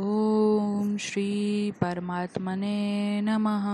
ॐ 0.00 0.96
श्री 0.96 1.70
परमात्मने 1.70 3.20
नमः। 3.20 3.66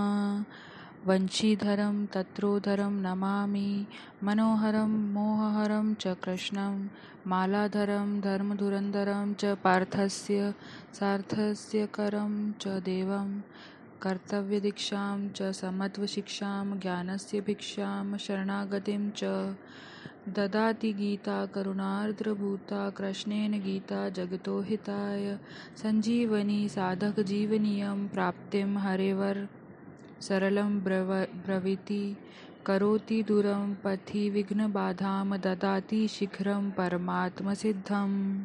वंशीधरं, 1.06 2.06
तत्रोधरं 2.06 2.90
नमामि। 2.90 3.86
मनोहरं, 4.24 5.12
मोहहरं 5.12 5.94
च 5.94 6.06
कृष्णं। 6.06 6.88
मालाधरं 7.26 8.20
च 9.34 9.44
पार्थस्य, 9.44 10.54
सार्थस्य 10.94 11.86
करं 11.86 12.52
च 12.52 12.68
देवं। 12.68 13.40
कर्तव्यदीक्षां 14.02 15.28
च, 15.28 15.42
समत्वशिक्षां, 15.42 16.80
ज्ञानस्य 16.80 17.40
भिक्षां, 17.40 18.18
शरणागतिं 18.18 19.10
च। 19.16 19.54
ददाति 20.28 20.92
गीता 20.92 21.46
करुणार्द्रभूता, 21.46 22.90
कृष्णेन 22.90 23.52
गीता 23.52 24.08
जगतो 24.08 24.60
हिताय। 24.60 25.38
सञ्जीवनी 25.76 26.68
साधकजीवनीयं 26.68 28.08
प्राप्तिं 28.08 28.76
हरेवर। 28.76 29.48
सरलं 30.20 30.80
ब्रव, 30.80 31.20
ब्रवीति, 31.20 32.16
करोति 32.66 33.22
दूरं, 33.22 33.74
पथि 33.74 34.30
विघ्नबाधां, 34.30 35.38
ददाति 35.38 36.08
परमात्म 36.08 36.70
परमात्मसिद्धम्। 36.70 38.44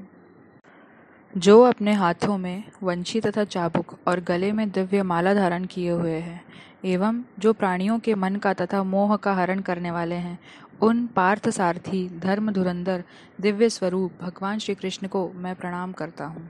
जो 1.38 1.62
अपने 1.62 1.94
हाथों 1.94 2.38
में 2.38 2.63
वंशी 2.84 3.20
तथा 3.21 3.44
चाबुक 3.44 3.99
और 4.08 4.20
गले 4.20 4.52
में 4.52 4.71
दिव्य 4.71 5.03
माला 5.03 5.34
धारण 5.34 5.66
किए 5.66 5.90
हुए 5.90 6.12
हैं, 6.12 6.44
एवं 6.85 7.23
जो 7.40 7.54
प्राणियों 7.54 7.99
के 7.99 8.16
मन 8.16 8.35
का 8.35 8.54
तथा 8.54 8.84
मोह 8.84 9.16
का 9.16 9.34
हरण 9.34 9.59
करने 9.59 9.91
वाले 9.91 10.16
हैं, 10.16 10.40
उन 10.81 11.07
पार्थ 11.07 11.49
सारथी 11.49 12.20
धर्म 12.20 12.52
धुरंधर 12.52 13.04
दिव्य 13.41 13.70
स्वरूप 13.70 14.12
भगवान 14.21 14.59
श्री 14.59 14.76
कृष्ण 14.76 15.07
को 15.07 15.31
मैं 15.35 15.55
प्रणाम 15.55 15.91
करता 15.91 16.26
हूँ। 16.26 16.49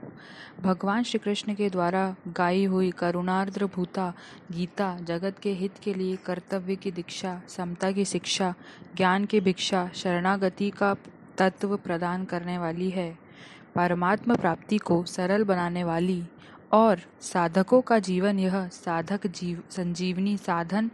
भगवान 0.62 1.02
श्री 1.02 1.18
कृष्ण 1.18 1.54
के 1.54 1.70
द्वारा 1.70 2.16
गाई 2.28 2.64
हुई 2.64 2.90
करुणार्द्र 2.90 3.66
भूता, 3.66 4.12
गीता, 4.52 4.98
जगत 5.02 5.38
के 5.42 5.52
हित 5.52 5.72
के 5.82 5.94
लिए 5.94 6.16
कर्तव्य 6.16 6.76
की 6.76 6.90
दीक्षा, 6.90 7.40
समता 7.48 7.92
की 7.92 8.04
शिक्षा, 8.04 8.54
ज्ञान 8.96 9.24
की 9.24 9.40
भिक्षा, 9.40 9.90
शरणागति 9.94 10.70
का 10.70 10.96
तत्व 11.38 11.76
प्रदान 11.76 12.24
करने 12.24 12.58
वाली 12.58 12.90
है। 12.90 13.31
परमात्मा 13.74 14.34
प्राप्ति 14.34 14.78
को 14.78 15.04
सरल 15.04 15.44
बनाने 15.44 15.84
वाली 15.84 16.24
और 16.72 17.00
साधकों 17.20 17.80
का 17.80 17.98
जीवन 17.98 18.38
यह 18.38 18.68
साधक 18.68 19.26
जीव, 19.26 19.62
संजीवनी 19.70 20.36
साधन 20.36 20.90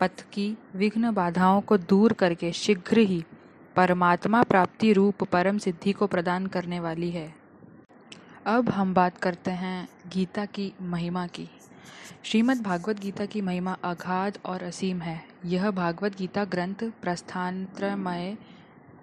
पथ 0.00 0.24
की 0.32 0.56
विघ्न 0.76 1.10
बाधाओं 1.10 1.60
को 1.60 1.76
दूर 1.78 2.12
करके 2.12 2.52
शीघ्र 2.52 2.98
ही 2.98 3.24
परमात्मा 3.76 4.42
प्राप्ति 4.42 4.92
रूप 4.92 5.24
परम 5.24 5.58
सिद्धि 5.58 5.92
को 5.92 6.06
प्रदान 6.06 6.46
करने 6.46 6.80
वाली 6.80 7.10
है। 7.10 7.34
अब 8.46 8.68
हम 8.68 8.94
बात 8.94 9.18
करते 9.18 9.50
हैं 9.50 9.88
गीता 10.08 10.44
की 10.44 10.72
महिमा 10.82 11.26
की। 11.26 11.48
श्रीमद् 12.24 12.62
भागवत 12.62 13.00
गीता 13.00 13.24
की 13.24 13.40
महिमा 13.40 13.76
अगाध 13.84 14.38
और 14.44 14.62
असीम 14.62 15.00
है। 15.00 15.24
यह 15.44 15.70
भागवत 15.70 16.16
गीता 16.16 16.44
ग्रंथ 16.44 16.84
प्रस्थानत्रमय 17.02 18.36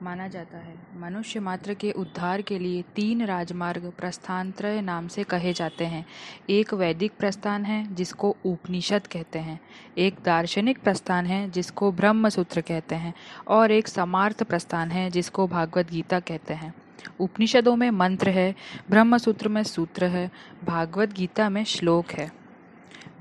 माना 0.03 0.27
जाता 0.27 0.57
है। 0.57 0.75
मनुष्य 0.97 1.39
मात्र 1.39 1.73
के 1.73 1.91
उद्धार 1.91 2.41
के 2.41 2.59
लिए 2.59 2.81
तीन 2.81 3.25
राजमार्ग 3.25 3.93
प्रस्थानत्रय 3.97 4.81
नाम 4.81 5.07
से 5.07 5.23
कहे 5.23 5.53
जाते 5.53 5.85
हैं। 5.85 6.05
एक 6.49 6.73
वैदिक 6.73 7.11
प्रस्थान 7.19 7.65
है, 7.65 7.95
जिसको 7.95 8.37
उपनिषद 8.45 9.07
कहते 9.07 9.39
हैं। 9.39 9.59
एक 9.97 10.15
दार्शनिक 10.25 10.79
प्रस्थान 10.79 11.25
है, 11.25 11.49
जिसको 11.49 11.91
ब्रह्म 11.91 12.29
सूत्र 12.29 12.61
कहते 12.61 12.95
हैं। 12.95 13.13
और 13.47 13.71
एक 13.71 13.87
समार्थ 13.87 14.43
प्रस्थान 14.43 14.91
है, 14.91 15.09
जिसको 15.09 15.47
भागवत 15.47 15.91
गीता 15.91 16.19
कहते 16.19 16.53
हैं। 16.53 16.73
उपनिषदों 17.19 17.75
में 17.75 17.91
मंत्र 17.91 18.29
है 18.29 18.55
ब्रह्म 18.89 19.17
सूत्र 19.17 19.47
में 19.47 19.63
सूत्र 19.63 20.05
है, 20.05 20.31
भागवत 20.63 21.13
गीता 21.13 21.49
में 21.49 21.63
श्लोक 21.63 22.11
है। 22.11 22.38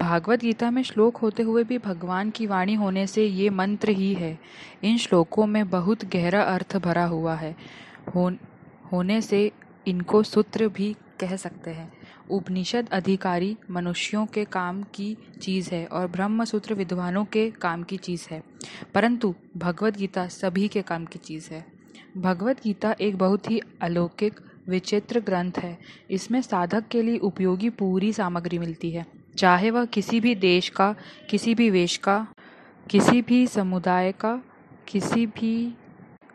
भागवत 0.00 0.40
गीता 0.40 0.70
में 0.70 0.82
श्लोक 0.82 1.16
होते 1.16 1.42
हुए 1.42 1.64
भी 1.64 1.78
भगवान 1.78 2.30
की 2.30 2.46
वाणी 2.46 2.74
होने 2.74 3.06
से 3.06 3.24
ये 3.24 3.50
मंत्र 3.50 3.90
ही 3.90 4.14
है। 4.14 4.38
इन 4.82 4.98
श्लोकों 4.98 5.46
में 5.46 5.70
बहुत 5.70 6.04
गहरा 6.04 6.42
अर्थ 6.42 6.76
भरा 6.76 7.04
हुआ 7.04 7.34
है। 7.34 7.56
हो, 8.14 8.32
होने 8.92 9.20
से 9.20 9.52
इनको 9.86 10.22
सूत्र 10.22 10.68
भी 10.68 10.96
कह 11.20 11.36
सकते 11.36 11.70
हैं। 11.70 11.92
उपनिषद 12.30 12.88
अधिकारी 12.92 13.56
मनुष्यों 13.70 14.26
के 14.26 14.44
काम 14.44 14.82
की 14.82 15.16
चीज़ 15.42 15.70
है 15.70 15.86
और 15.86 16.06
ब्रह्म 16.06 16.44
सूत्र 16.44 16.74
विद्वानों 16.74 17.24
के 17.24 17.50
काम 17.50 17.82
की 17.82 17.96
चीज़ 17.96 18.26
है। 18.30 18.42
परंतु 18.94 19.34
भगवत 19.56 19.96
गीता 19.96 20.28
सभी 20.28 20.68
के 20.68 20.82
काम 20.82 21.04
की 21.04 21.18
चीज़ 21.18 21.50
है। 21.50 21.66
भगवत 22.16 22.62
गीता 22.64 22.94
एक 23.00 23.18
बहुत 23.18 23.50
ही 23.50 23.60
अलौकिक 23.80 24.40
विचित्र 24.68 25.20
ग्रंथ 25.20 25.52
है। 25.58 25.78
इसमें 26.10 26.42
साधक 26.42 26.88
के 26.88 27.02
लिए 27.02 27.18
उपयोगी 27.18 27.70
पूरी 27.70 28.12
सामग्री 28.12 28.58
मिलती 28.58 28.90
है। 28.90 29.17
चाहे 29.38 29.70
वह 29.70 29.84
किसी 29.84 30.20
भी 30.20 30.34
देश 30.34 30.68
का, 30.68 30.94
किसी 31.30 31.54
भी 31.54 31.70
वेश 31.70 31.96
का, 31.96 32.26
किसी 32.90 33.22
भी 33.22 33.46
समुदाय 33.46 34.12
का, 34.12 34.42
किसी 34.88 35.26
भी 35.26 35.74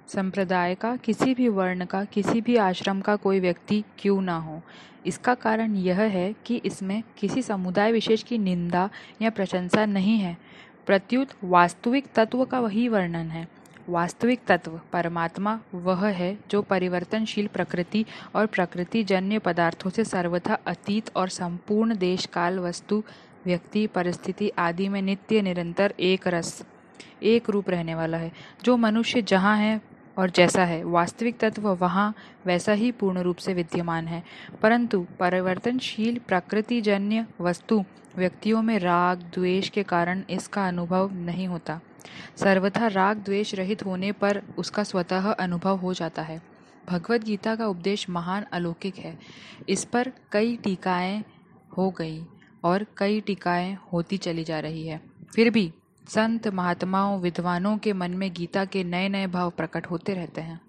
संप्रदाय 0.07 0.75
का, 0.75 0.95
किसी 0.95 1.33
भी 1.33 1.47
वर्ण 1.47 1.85
का, 1.85 2.03
किसी 2.03 2.41
भी 2.41 2.55
आश्रम 2.55 3.01
का 3.01 3.15
कोई 3.15 3.39
व्यक्ति 3.39 3.83
क्यों 3.99 4.21
ना 4.21 4.37
हो। 4.37 4.61
इसका 5.05 5.33
कारण 5.33 5.75
यह 5.75 6.01
है 6.01 6.35
कि 6.45 6.61
इसमें 6.65 7.03
किसी 7.17 7.41
समुदाय 7.41 7.91
विशेष 7.91 8.23
की 8.23 8.37
निंदा 8.37 8.89
या 9.21 9.29
प्रशंसा 9.29 9.85
नहीं 9.85 10.19
है। 10.19 10.37
प्रत्युत 10.85 11.27
वास्तविक 11.43 12.05
तत्व 12.15 12.45
का 12.45 12.59
वही 12.59 12.87
वर्णन 12.87 13.31
है। 13.31 13.47
वास्तविक 13.89 14.39
तत्व, 14.47 14.81
परमात्मा, 14.94 15.59
वह 15.75 16.07
है 16.07 16.38
जो 16.51 16.61
परिवर्तनशील 16.61 17.47
प्रकृति 17.47 18.05
और 18.35 18.45
प्रकृति 18.45 19.03
जन्य 19.03 19.39
पदार्थों 19.39 19.89
से 19.89 20.03
सर्वथा 20.03 20.53
अतीत 20.53 21.11
और 21.16 21.29
संपूर्ण 21.29 21.97
देश 21.97 22.25
काल 22.25 22.59
वस्तु, 22.59 23.03
व्यक्ति, 23.45 23.88
परिस्थिति 23.88 24.49
आदि 24.49 24.89
में 24.89 25.01
नित्य, 25.01 25.41
निरंतर 25.41 25.94
एक 25.99 26.27
रस, 26.27 26.66
एक 27.23 27.49
रूप 27.49 27.69
रहने 27.69 27.95
वाला 27.95 28.17
है। 28.17 28.31
जो 28.63 28.77
मनुष्य 28.77 29.21
जहाँ 29.21 29.57
है 29.57 29.81
और 30.17 30.29
जैसा 30.29 30.65
है, 30.65 30.83
वास्तविक 30.83 31.39
तत्व 31.39 31.69
वहाँ 31.69 32.15
वैसा 32.45 32.71
ही 32.71 32.91
पूर्ण 32.91 33.19
रूप 33.19 33.38
से 33.38 33.53
विद्यमान 33.53 34.07
है। 34.07 34.23
परंतु 34.61 35.07
परिवर्तनशील 35.19 36.21
प्रकृतिजन्य 36.27 37.25
वस्तु 37.41 37.83
व्यक्तियों 38.17 38.61
में 38.61 38.79
राग, 38.79 39.17
द्वेष 39.17 39.69
के 39.69 39.83
कारण 39.83 40.23
इसका 40.29 40.67
अनुभव 40.67 41.09
नहीं 41.13 41.47
होता। 41.47 41.79
सर्वथा 42.37 42.87
राग 42.87 43.17
द्वेष 43.17 43.55
रहित 43.55 43.85
होने 43.85 44.11
पर 44.11 44.41
उसका 44.57 44.83
स्वतः 44.83 45.31
अनुभव 45.31 45.77
हो 45.77 45.93
जाता 45.93 46.21
है। 46.21 46.41
भगवत 46.89 47.23
गीता 47.23 47.55
का 47.55 47.67
उपदेश 47.67 48.09
महान 48.09 48.43
अलौकिक 48.43 48.95
है। 48.95 49.19
इस 49.69 49.85
पर 49.85 50.11
कई 50.31 50.57
टीकाएँ 50.57 51.23
हो 51.77 51.91
गई 51.91 52.25
और 52.63 52.85
कई 52.97 53.21
टीकाएँ 53.21 53.77
होती 53.93 54.17
चली 54.17 54.43
जा 54.43 54.59
रही 54.59 54.87
है। 54.87 55.01
फिर 55.35 55.49
भी 55.49 55.73
संत 56.09 56.47
महात्माओं, 56.47 57.19
विद्वानों 57.19 57.77
के 57.77 57.93
मन 57.93 58.11
में 58.11 58.33
गीता 58.33 58.65
के 58.65 58.83
नए 58.83 59.09
नए 59.09 59.27
भाव 59.27 59.49
प्रकट 59.49 59.85
होते 59.85 60.13
रहते 60.13 60.41
हैं। 60.41 60.61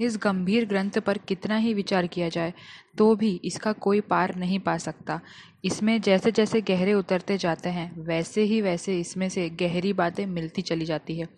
इस 0.00 0.16
गंभीर 0.22 0.66
ग्रंथ 0.66 0.98
पर 0.98 1.18
कितना 1.18 1.56
ही 1.56 1.74
विचार 1.74 2.06
किया 2.06 2.28
जाए 2.28 2.52
तो 2.98 3.14
भी 3.16 3.40
इसका 3.44 3.72
कोई 3.72 4.00
पार 4.00 4.34
नहीं 4.36 4.58
पा 4.58 4.76
सकता। 4.78 5.20
इसमें 5.64 6.00
जैसे 6.00 6.30
जैसे 6.32 6.60
गहरे 6.60 6.94
उतरते 6.94 7.36
जाते 7.38 7.68
हैं, 7.68 7.92
वैसे 7.98 8.42
ही 8.42 8.60
वैसे 8.60 8.98
इसमें 9.00 9.28
से 9.28 9.48
गहरी 9.50 9.92
बातें 9.92 10.24
मिलती 10.26 10.62
चली 10.62 10.84
जाती 10.84 11.18
है। 11.18 11.28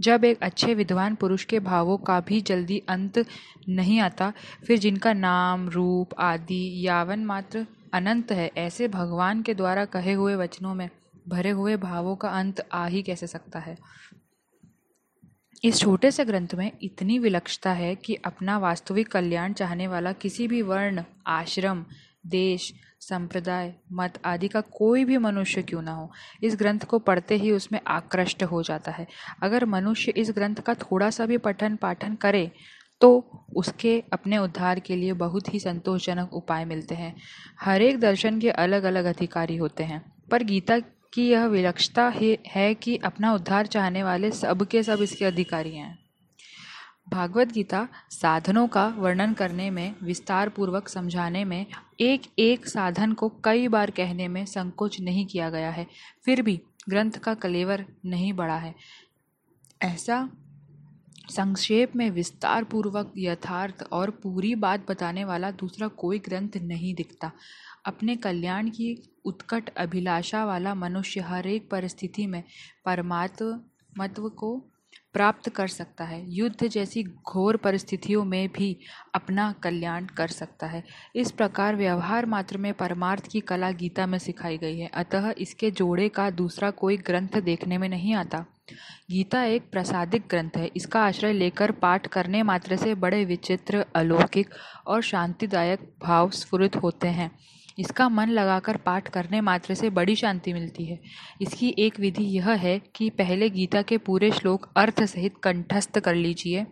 जब 0.00 0.24
एक 0.24 0.42
अच्छे 0.42 0.74
विद्वान 0.74 1.14
पुरुष 1.14 1.44
के 1.44 1.60
भावों 1.60 1.96
का 1.98 2.20
भी 2.20 2.40
जल्दी 2.40 2.82
अंत 2.88 3.24
नहीं 3.68 4.00
आता, 4.00 4.32
फिर 4.66 4.78
जिनका 4.78 5.12
नाम, 5.12 5.68
रूप, 5.68 6.14
आदि, 6.18 6.86
यावन 6.86 7.24
मात्र 7.24 7.66
अनंत 7.94 8.32
है, 8.32 8.50
ऐसे 8.56 8.88
भगवान 8.88 9.42
के 9.42 9.54
द्वारा 9.54 9.84
कहे 9.84 10.12
हुए 10.12 10.34
वचनों 10.34 10.74
में 10.74 10.88
भरे 11.28 11.50
हुए 11.50 11.76
भावों 11.76 12.16
का 12.16 12.28
अंत 12.28 12.66
आ 12.72 12.86
ही 12.86 13.02
कैसे 13.02 13.26
सकता 13.26 13.58
है? 13.58 13.76
इस 15.62 15.78
छोटे 15.78 16.10
से 16.10 16.24
ग्रंथ 16.24 16.54
में 16.54 16.70
इतनी 16.82 17.18
विलक्षता 17.18 17.72
है 17.72 17.94
कि 17.94 18.14
अपना 18.24 18.56
वास्तविक 18.58 19.08
कल्याण 19.08 19.52
चाहने 19.52 19.86
वाला 19.86 20.12
किसी 20.12 20.46
भी 20.48 20.62
वर्ण, 20.62 21.02
आश्रम, 21.26 21.84
देश, 22.26 22.72
संप्रदाय, 23.00 23.72
मत 23.92 24.18
आदि 24.24 24.48
का 24.48 24.60
कोई 24.60 25.04
भी 25.04 25.18
मनुष्य 25.18 25.62
क्यों 25.62 25.82
ना 25.82 25.92
हो, 25.92 26.10
इस 26.42 26.56
ग्रंथ 26.56 26.80
को 26.80 26.98
पढ़ते 26.98 27.36
ही 27.36 27.50
उसमें 27.50 27.78
आकृष्ट 27.88 28.42
हो 28.42 28.62
जाता 28.62 28.92
है। 28.92 29.06
अगर 29.42 29.64
मनुष्य 29.66 30.12
इस 30.12 30.30
ग्रंथ 30.30 30.56
का 30.56 30.74
थोड़ा 30.74 31.10
सा 31.10 31.26
भी 31.26 31.38
पठन 31.38 31.76
पाठन 31.76 32.14
करे 32.14 32.50
तो 33.00 33.10
उसके 33.56 34.02
अपने 34.12 34.38
उद्धार 34.38 34.80
के 34.80 34.96
लिए 34.96 35.12
बहुत 35.12 35.52
ही 35.54 35.58
संतोषजनक 35.60 36.34
उपाय 36.34 36.64
मिलते 36.64 36.94
हैं। 36.94 37.14
हर 37.60 37.82
एक 37.82 37.98
दर्शन 38.00 38.38
के 38.40 38.50
अलग 38.50 38.82
अलग 38.82 39.04
अधिकारी 39.06 39.56
होते 39.56 39.84
हैं, 39.84 40.02
पर 40.30 40.42
गीता 40.42 40.78
की 41.12 41.28
यह 41.28 41.46
विलक्षता 41.46 42.12
है 42.48 42.74
कि 42.74 42.96
अपना 42.96 43.32
उद्धार 43.34 43.66
चाहने 43.66 44.02
वाले 44.02 44.30
सब 44.30 44.66
के 44.66 44.82
सब 44.82 45.02
इसके 45.02 45.24
अधिकारी 45.24 45.74
हैं। 45.76 45.98
भागवत 47.08 47.52
गीता 47.52 47.88
साधनों 48.10 48.68
का 48.68 48.86
वर्णन 48.98 49.32
करने 49.32 49.70
में 49.70 49.94
विस्तार 50.02 50.48
पूर्वक 50.48 50.88
समझाने 50.88 51.44
में 51.44 51.66
एक 52.00 52.22
एक 52.38 52.66
साधन 52.66 53.12
को 53.12 53.28
कई 53.44 53.68
बार 53.68 53.90
कहने 53.90 54.28
में 54.28 54.44
संकोच 54.44 55.00
नहीं 55.00 55.26
किया 55.26 55.50
गया 55.50 55.70
है। 55.70 55.86
फिर 56.24 56.42
भी 56.42 56.60
ग्रंथ 56.88 57.12
का 57.12 57.34
कलेवर 57.34 57.84
नहीं 58.04 58.32
बढ़ा 58.32 58.56
है। 58.56 58.74
ऐसा 59.82 60.30
संक्षेप 61.30 61.96
में 61.96 62.10
विस्तार 62.10 62.64
पूर्वक 62.64 63.12
यथार्थ 63.18 63.82
और 63.92 64.10
पूरी 64.10 64.54
बात 64.54 64.90
बताने 64.90 65.24
वाला 65.24 65.50
दूसरा 65.50 65.88
कोई 65.88 66.18
ग्रंथ 66.18 66.56
नहीं 66.56 66.94
दिखता। 66.94 67.32
अपने 67.84 68.16
कल्याण 68.16 68.68
की 68.70 68.96
उत्कट 69.24 69.70
अभिलाषा 69.76 70.44
वाला 70.44 70.74
मनुष्य 70.74 71.20
हर 71.20 71.46
एक 71.46 71.70
परिस्थिति 71.70 72.26
में 72.26 72.42
परमात्मत्व 72.84 74.28
को 74.28 74.68
प्राप्त 75.12 75.48
कर 75.48 75.68
सकता 75.68 76.04
है। 76.04 76.24
युद्ध 76.34 76.66
जैसी 76.66 77.02
घोर 77.02 77.56
परिस्थितियों 77.56 78.24
में 78.24 78.48
भी 78.48 78.76
अपना 79.14 79.52
कल्याण 79.52 80.06
कर 80.06 80.28
सकता 80.28 80.66
है। 80.66 80.84
इस 81.16 81.30
प्रकार 81.30 81.76
व्यवहार 81.76 82.26
मात्र 82.26 82.58
में 82.58 82.72
परमार्थ 82.74 83.26
की 83.26 83.40
कला 83.40 83.70
गीता 83.70 84.06
में 84.06 84.18
सिखाई 84.18 84.58
गई 84.58 84.78
है। 84.78 84.88
अतः 84.94 85.32
इसके 85.38 85.70
जोड़े 85.70 86.08
का 86.08 86.30
दूसरा 86.30 86.70
कोई 86.70 86.96
ग्रंथ 86.96 87.40
देखने 87.40 87.78
में 87.78 87.88
नहीं 87.88 88.14
आता। 88.14 88.44
गीता 89.10 89.42
एक 89.44 89.70
प्रसादिक 89.70 90.26
ग्रंथ 90.30 90.56
है। 90.56 90.70
इसका 90.76 91.02
आश्रय 91.02 91.32
लेकर 91.32 91.70
पाठ 91.72 92.06
करने 92.06 92.42
मात्र 92.42 92.76
से 92.76 92.94
बड़े 92.94 93.24
विचित्र, 93.24 93.84
अलौकिक 93.94 94.54
और 94.86 95.02
शांतिदायक 95.02 95.80
भाव 96.02 96.30
स्फुरित 96.30 96.76
होते 96.76 97.08
हैं। 97.08 97.30
इसका 97.82 98.08
मन 98.08 98.28
लगाकर 98.30 98.76
पाठ 98.76 99.08
करने 99.08 99.40
मात्र 99.40 99.74
से 99.74 99.90
बड़ी 99.90 100.14
शांति 100.16 100.52
मिलती 100.52 100.84
है। 100.84 100.98
इसकी 101.42 101.74
एक 101.78 101.98
विधि 102.00 102.24
यह 102.36 102.50
है 102.56 102.78
कि 102.96 103.08
पहले 103.12 103.48
गीता 103.50 103.82
के 103.82 103.98
पूरे 104.00 104.30
श्लोक 104.32 104.68
अर्थ 104.76 105.02
सहित 105.04 105.38
कंठस्थ 105.42 105.98
कर 105.98 106.14
लीजिए। 106.14 106.66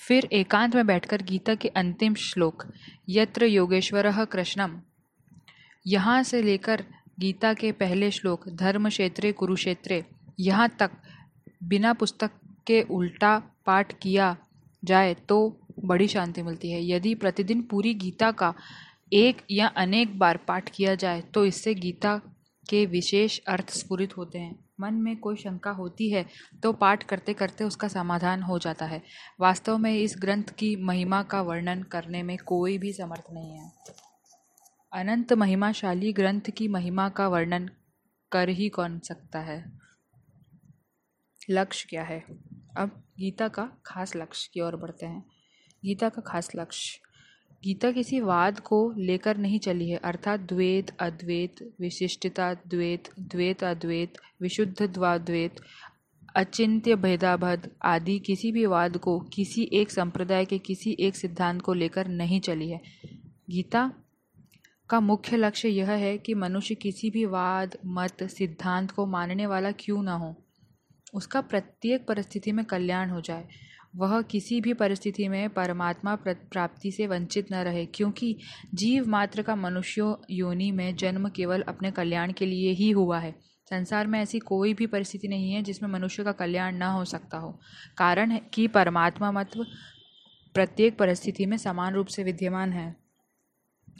फिर 0.00 0.28
एकांत 0.32 0.74
में 0.76 0.86
बैठकर 0.86 1.22
गीता 1.22 1.54
के 1.54 1.68
अंतिम 1.68 2.14
श्लोक, 2.16 2.64
यत्र 3.08 3.44
योगेश्वर 3.44 4.24
कृष्णम। 4.24 4.80
यहाँ 5.86 6.22
से 6.22 6.42
लेकर 6.42 6.84
गीता 7.20 7.52
के 7.54 7.70
पहले 7.74 8.10
श्लोक 8.10 8.48
धर्म 8.50 8.88
क्षेत्रे 8.88 9.32
कुरुक्षेत्रे, 9.32 10.04
यहाँ 10.40 10.68
तक 10.80 10.90
बिना 11.64 11.92
पुस्तक 11.92 12.30
के 12.66 12.80
उल्टा 12.90 13.38
पाठ 13.66 13.92
किया 13.92 14.36
जाए 14.82 15.14
तो 15.28 15.38
बड़ी 15.84 16.06
शांति 16.08 16.42
मिलती 16.42 16.70
है। 16.70 16.84
यदि 16.86 17.14
प्रतिदिन 17.14 17.62
पूरी 17.62 17.94
गीता 17.96 18.30
का 18.32 18.52
एक 19.12 19.42
या 19.50 19.66
अनेक 19.76 20.18
बार 20.18 20.36
पाठ 20.48 20.70
किया 20.70 20.94
जाए 20.94 21.20
तो 21.34 21.44
इससे 21.46 21.74
गीता 21.74 22.16
के 22.66 22.84
विशेष 22.86 23.38
अर्थ 23.48 23.70
स्फुरित 23.70 24.16
होते 24.16 24.38
हैं। 24.38 24.58
मन 24.80 24.94
में 24.94 25.16
कोई 25.16 25.36
शंका 25.36 25.70
होती 25.70 26.10
है 26.10 26.24
तो 26.62 26.72
पाठ 26.72 27.02
करते 27.02 27.34
करते 27.34 27.64
उसका 27.64 27.88
समाधान 27.88 28.42
हो 28.42 28.58
जाता 28.58 28.86
है। 28.86 29.02
वास्तव 29.40 29.78
में 29.78 29.94
इस 29.94 30.14
ग्रंथ 30.18 30.50
की 30.58 30.74
महिमा 30.82 31.22
का 31.22 31.40
वर्णन 31.42 31.82
करने 31.82 32.22
में 32.22 32.36
कोई 32.38 32.76
भी 32.78 32.92
समर्थ 32.92 33.32
नहीं 33.32 33.50
है। 33.52 33.70
अनंत 34.92 35.32
महिमाशाली 35.32 36.12
ग्रंथ 36.12 36.50
की 36.50 36.68
महिमा 36.68 37.08
का 37.08 37.28
वर्णन 37.28 37.70
कर 38.32 38.48
ही 38.48 38.68
कौन 38.68 38.98
सकता 38.98 39.38
है? 39.40 39.64
लक्ष्य 41.50 41.86
क्या 41.90 42.02
है? 42.02 42.20
अब 42.76 43.02
गीता 43.18 43.48
का 43.48 43.68
खास 43.86 44.16
लक्ष्य 44.16 44.50
की 44.54 44.60
ओर 44.60 44.76
बढ़ते 44.76 45.06
हैं। 45.06 45.24
गीता 45.82 46.08
का 46.08 46.22
खास 46.22 46.50
लक्ष्य 46.56 47.00
गीता 47.64 47.90
किसी 47.92 48.20
वाद 48.20 48.58
को 48.60 48.78
लेकर 48.98 49.36
नहीं 49.36 49.58
चली 49.58 49.88
है, 49.90 49.96
अर्थात 49.96 50.40
द्वैत, 50.40 50.90
अद्वैत, 51.00 51.74
विशिष्टता, 51.80 52.52
द्वैत 52.54 53.08
द्वैत, 53.18 53.64
अद्वैत, 53.64 54.18
विशुद्ध 54.40 54.82
द्वाद्वैत, 54.82 55.60
अचिंत्य 56.36 56.96
भेदाभद 56.96 57.70
आदि 57.82 58.18
किसी 58.18 58.52
भी 58.52 58.66
वाद 58.66 58.96
को, 58.96 59.18
किसी 59.20 59.68
एक 59.72 59.90
संप्रदाय 59.90 60.44
के 60.44 60.58
किसी 60.58 60.96
एक 61.00 61.16
सिद्धांत 61.16 61.62
को 61.62 61.74
लेकर 61.74 62.08
नहीं 62.08 62.40
चली 62.40 62.70
है। 62.70 62.80
गीता 63.50 63.90
का 64.90 65.00
मुख्य 65.00 65.36
लक्ष्य 65.36 65.68
यह 65.68 65.90
है 65.90 66.16
कि 66.18 66.34
मनुष्य 66.34 66.74
किसी 66.74 67.10
भी 67.10 67.24
वाद, 67.24 67.76
मत, 67.86 68.22
सिद्धांत 68.22 68.90
को 68.90 69.06
मानने 69.06 69.46
वाला 69.46 69.70
क्यों 69.72 70.02
ना 70.02 70.14
हो, 70.14 70.34
उसका 71.14 71.40
प्रत्येक 71.40 72.06
परिस्थिति 72.06 72.52
में 72.52 72.64
कल्याण 72.64 73.10
हो 73.10 73.20
जाए। 73.20 73.48
वह 73.94 74.20
किसी 74.22 74.60
भी 74.60 74.72
परिस्थिति 74.74 75.28
में 75.28 75.48
परमात्मा 75.50 76.14
प्राप्ति 76.24 76.90
से 76.90 77.06
वंचित 77.06 77.52
न 77.52 77.54
रहे, 77.54 77.84
क्योंकि 77.86 78.36
जीव 78.74 79.08
मात्र 79.08 79.42
का 79.42 79.56
मनुष्य 79.56 80.14
योनि 80.30 80.70
में 80.70 80.96
जन्म 80.96 81.28
केवल 81.28 81.62
अपने 81.62 81.90
कल्याण 81.90 82.32
के 82.32 82.46
लिए 82.46 82.70
ही 82.70 82.90
हुआ 82.90 83.18
है। 83.18 83.34
संसार 83.70 84.06
में 84.06 84.20
ऐसी 84.20 84.38
कोई 84.38 84.74
भी 84.74 84.86
परिस्थिति 84.86 85.28
नहीं 85.28 85.52
है 85.52 85.62
जिसमें 85.62 85.88
मनुष्य 85.90 86.24
का 86.24 86.32
कल्याण 86.32 86.76
न 86.76 86.82
हो 86.82 87.04
सकता 87.04 87.38
हो। 87.38 87.58
कारण 87.98 88.30
है 88.30 88.40
कि 88.54 88.66
परमात्मा 88.68 89.32
मत्व 89.32 89.64
प्रत्येक 90.54 90.96
परिस्थिति 90.98 91.46
में 91.46 91.56
समान 91.56 91.94
रूप 91.94 92.06
से 92.06 92.24
विद्यमान 92.24 92.72
है। 92.72 92.96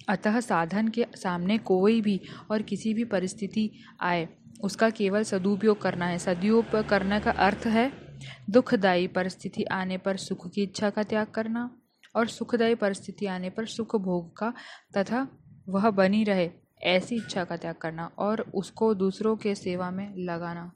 अतः 0.09 0.41
साधन 0.41 0.89
के 0.89 1.07
सामने 1.15 1.59
कोई 1.59 2.01
भी 2.01 2.21
और 2.51 2.63
किसी 2.63 2.95
भी 2.95 3.05
परिस्थिति 3.05 3.71
आए, 4.01 4.29
उसका 4.61 4.91
केवल 4.91 5.23
सदुपयोग 5.23 5.81
करना 5.83 6.07
है। 6.07 6.19
सदुपयोग 6.19 6.89
करने 6.89 7.21
का 7.21 7.31
अर्थ 7.31 7.67
है 7.67 8.08
दुखदायी 8.51 9.07
परिस्थिति 9.07 9.65
आने 9.65 9.99
पर 9.99 10.17
सुख 10.17 10.47
की 10.51 10.63
इच्छा 10.63 10.91
का 10.91 11.03
त्याग 11.03 11.27
करना 11.27 11.71
और 12.17 12.29
सुखदायी 12.29 12.75
परिस्थिति 12.75 13.27
आने 13.27 13.51
पर 13.51 13.67
सुख 13.67 13.97
भोग 13.97 14.37
का 14.37 14.53
तथा 14.97 15.27
वह 15.69 15.91
बनी 15.91 16.25
रहे, 16.25 16.51
ऐसी 16.83 17.17
इच्छा 17.17 17.45
का 17.45 17.57
त्याग 17.57 17.75
करना 17.75 18.11
और 18.19 18.41
उसको 18.55 18.95
दूसरों 18.95 19.37
के 19.37 19.55
सेवा 19.55 19.91
में 19.91 20.15
लगाना। 20.17 20.71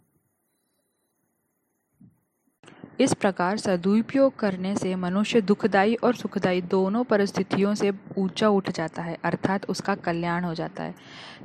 इस 3.01 3.13
प्रकार 3.15 3.57
सदुपयोग 3.57 4.37
करने 4.37 4.77
से 4.77 4.95
मनुष्य 4.95 5.41
दुखदायी 5.41 5.95
और 5.95 6.15
सुखदायी 6.15 6.61
दोनों 6.63 7.05
परिस्थितियों 7.05 7.75
से 7.75 7.93
ऊँचा 8.19 8.49
उठ 8.49 8.71
जाता 8.71 9.03
है, 9.03 9.17
अर्थात 9.25 9.71
उसका 9.71 9.95
कल्याण 9.95 10.45
हो 10.45 10.55
जाता 10.55 10.83
है। 10.83 10.95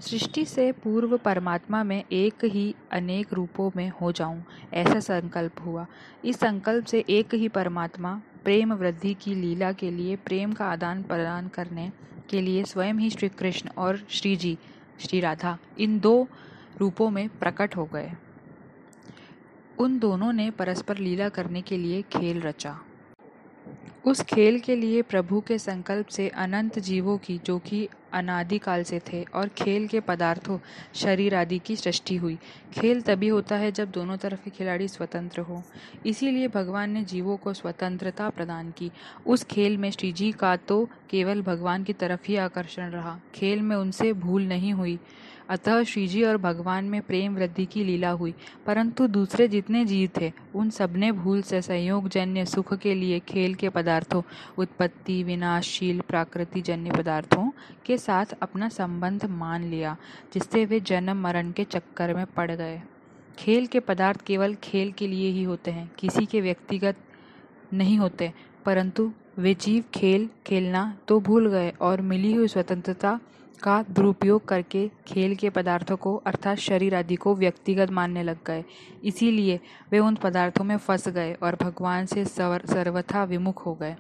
सृष्टि 0.02 0.46
से 0.46 0.72
पूर्व 0.72 1.18
परमात्मा 1.18 1.84
में 1.84 2.04
एक 2.12 2.46
ही, 2.46 2.76
अनेक 2.92 3.34
रूपों 3.34 3.72
में 3.76 3.90
हो 4.02 4.12
जाऊँ, 4.12 4.44
ऐसा 4.74 5.00
संकल्प 5.00 5.62
हुआ। 5.66 5.86
इस 6.26 6.40
संकल्प 6.40 6.86
से 6.86 7.04
एक 7.10 7.34
ही 7.34 7.48
परमात्मा, 7.48 8.22
प्रेम 8.44 8.74
वृद्धि 8.74 9.14
की 9.14 9.36
लीला 9.36 9.72
के 9.72 9.92
लिए, 9.92 10.16
प्रेम 10.16 10.54
का 10.54 10.66
आदान 10.66 11.04
प्रदान 11.04 11.48
करने 11.48 11.92
के 12.30 12.42
लिए 12.42 12.64
स्वयं 12.64 12.94
ही 12.94 13.10
श्री 13.10 13.30
कृष्ण 13.30 13.70
और 13.70 14.06
श्री 14.10 14.36
जी 14.36 14.58
श्री 15.00 15.20
राधा, 15.20 15.58
इन 15.80 16.00
दो 16.00 16.28
रूपों 16.80 17.10
में 17.10 17.30
प्रकट 17.30 17.76
हो 17.76 17.86
गए। 17.86 18.12
उन 19.80 20.00
दोनों 20.00 20.34
ने 20.34 20.52
परस्पर 20.52 20.98
लीला 20.98 21.30
करने 21.30 21.62
के 21.62 21.78
लिए 21.78 22.02
खेल 22.02 22.42
रचा। 22.42 22.80
उस 24.06 24.22
खेल 24.22 24.60
के 24.60 24.76
लिए 24.76 25.02
प्रभु 25.02 25.42
के 25.42 25.58
संकल्प 25.60 26.08
से 26.08 26.30
अनंत 26.30 26.80
जीवों 26.80 27.18
की, 27.18 27.38
जो 27.38 27.60
कि 27.60 27.90
अनादिकाल 28.14 28.84
से 28.84 29.00
थे, 29.00 29.24
और 29.24 29.48
खेल 29.48 29.88
के 29.88 30.00
पदार्थों, 30.00 30.60
शरीर 30.94 31.36
आदि 31.36 31.60
की 31.60 31.76
सृष्टि 31.76 32.16
हुई। 32.16 32.38
खेल 32.74 33.02
तभी 33.02 33.28
होता 33.28 33.56
है 33.56 33.72
जब 33.72 33.92
दोनों 33.92 34.18
तरफ़ 34.18 34.44
के 34.44 34.50
खिलाड़ी 34.50 34.88
स्वतंत्र 34.88 35.42
हो। 35.42 35.64
इसीलिए 36.06 36.48
भगवान 36.48 36.92
ने 36.92 37.04
जीवों 37.04 37.38
को 37.38 37.54
स्वतंत्रता 37.54 38.30
प्रदान 38.30 38.72
की। 38.72 38.92
उस 39.26 39.44
खेल 39.44 39.78
में 39.78 39.92
श्री 39.92 40.12
जी 40.12 40.32
का 40.32 40.56
तो 40.56 40.90
केवल 41.10 41.42
भगवान 41.42 41.84
की 41.84 41.94
तरफ़ 41.94 42.22
ही 42.28 42.36
आकर्षण 42.36 42.90
रहा। 42.90 43.20
खेल 43.36 43.62
में 43.62 43.76
उनसे 43.76 44.14
भूल 44.14 44.44
नहीं 44.44 44.74
हुई। 44.74 45.00
अतः 45.50 45.84
श्रीजी 45.84 46.24
और 46.24 46.38
भगवान 46.38 46.86
में 46.86 47.02
प्रेम 47.02 47.36
वृद्धि 47.36 47.66
की 47.66 47.84
लीला 47.84 48.10
हुई, 48.10 48.34
परंतु 48.66 49.08
दूसरे 49.08 49.48
जितने 49.48 49.86
जीव 49.86 50.10
थे, 50.22 50.32
उन 50.56 50.70
सबने 50.70 51.12
भूल 51.12 51.42
से 51.42 51.62
संयोग 51.62 52.08
जन्य 52.10 52.46
सुख 52.46 52.74
के 52.74 52.96
लिए 52.96 53.20
खेल 53.20 53.54
के 53.56 53.70
पदार्थों, 53.70 54.22
उत्पत्ति, 54.58 55.24
विनाशशील 55.24 56.02
प्राकृति 56.02 56.62
जन्य 56.62 56.92
पदार्थों 56.92 57.50
के 57.86 57.98
साथ 57.98 58.26
अपना 58.42 58.70
संबंध 58.70 59.26
मान 59.26 59.64
लिया, 59.64 59.96
जिससे 60.34 60.66
वे 60.66 60.80
जन्म 60.80 61.18
मरण 61.18 61.52
के 61.52 61.64
चक्कर 61.64 62.14
में 62.14 62.26
पड़ 62.26 62.52
गए। 62.52 62.82
खेल 63.40 63.66
के 63.68 63.80
पदार्थ 63.80 64.22
केवल 64.22 64.56
खेल 64.56 64.92
के 64.92 65.08
लिए 65.08 65.30
ही 65.30 65.44
होते 65.44 65.72
हैं, 65.72 65.92
किसी 66.00 66.26
के 66.26 66.42
व्यक्तिगत 66.42 66.96
नहीं 67.74 67.98
होते, 67.98 68.32
परंतु 68.66 69.12
वे 69.40 69.54
जीव 69.54 69.84
खेल, 69.94 70.30
खेलना 70.48 70.98
तो 71.08 71.20
भूल 71.20 71.50
गए 71.50 71.70
और 71.82 72.02
मिली 72.02 72.34
हुई 72.34 72.48
स्वतंत्रता 72.48 73.20
का 73.64 73.82
दुरुपयोग 73.92 74.46
करके 74.48 74.88
खेल 75.08 75.36
के 75.36 75.50
पदार्थों 75.50 75.96
को, 75.98 76.16
अर्थात 76.16 76.58
शरीर 76.58 76.96
आदि 76.96 77.16
को 77.16 77.36
व्यक्तिगत 77.36 77.92
मानने 77.92 78.24
लग 78.24 78.38
गए। 78.48 78.64
इसीलिए 79.04 79.60
वे 79.92 80.00
उन 80.00 80.16
पदार्थों 80.16 80.64
में 80.64 80.78
फंस 80.78 81.08
गए 81.08 81.34
और 81.34 81.58
भगवान 81.62 82.06
से 82.06 82.26
सर्वथा 82.26 83.24
विमुख 83.24 83.66
हो 83.66 83.74
गए। 83.74 83.96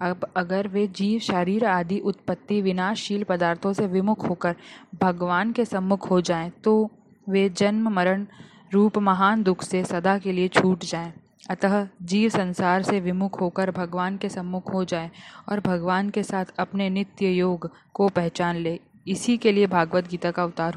अब 0.00 0.26
अगर 0.36 0.68
वे 0.68 0.86
जीव, 0.86 1.18
शरीर 1.20 1.64
आदि 1.64 1.98
उत्पत्ति 1.98 2.60
विनाशशील 2.62 3.24
पदार्थों 3.24 3.72
से 3.72 3.86
विमुख 3.86 4.28
होकर 4.28 4.54
भगवान 5.00 5.52
के 5.52 5.64
सम्मुख 5.64 6.10
हो 6.10 6.20
जाएँ 6.20 6.50
तो 6.64 6.90
वे 7.28 7.48
जन्म, 7.48 7.88
मरण 7.88 8.26
रूप, 8.72 8.98
महान 8.98 9.42
दुख 9.42 9.62
से 9.62 9.84
सदा 9.84 10.18
के 10.18 10.32
लिए 10.32 10.48
छूट 10.48 10.84
जाएँ। 10.84 11.12
अतः 11.50 11.86
जीव 12.02 12.28
संसार 12.30 12.82
से 12.82 13.00
विमुख 13.00 13.40
होकर 13.40 13.70
भगवान 13.70 14.16
के 14.16 14.28
सम्मुख 14.28 14.72
हो 14.74 14.84
जाए 14.84 15.10
और 15.48 15.60
भगवान 15.60 16.10
के 16.10 16.22
साथ 16.22 16.44
अपने 16.58 16.88
नित्य 16.90 17.28
योग 17.28 17.70
को 17.94 18.08
पहचान 18.08 18.56
ले। 18.56 18.78
इसी 19.06 19.36
के 19.36 19.52
लिए 19.52 19.66
भागवत 19.66 20.08
गीता 20.08 20.30
का 20.30 20.42
अवतार 20.42 20.68